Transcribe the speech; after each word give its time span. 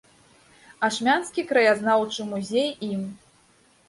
Ашмянскі 0.87 1.43
краязнаўчы 1.51 2.25
музей 2.31 2.69
ім. 2.89 3.05